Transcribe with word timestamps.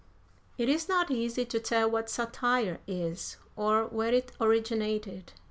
_It 0.57 0.67
is 0.67 0.89
not 0.89 1.11
easy 1.11 1.45
to 1.45 1.59
tell 1.59 1.87
what 1.87 2.09
satire 2.09 2.79
is, 2.87 3.37
or 3.55 3.83
where 3.85 4.11
it 4.11 4.31
originated. 4.41 5.33